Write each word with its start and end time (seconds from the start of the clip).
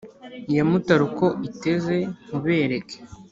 iya 0.51 0.63
mutara 0.69 1.01
uko 1.09 1.25
iteze 1.47 1.95
nkubereke 2.25 2.97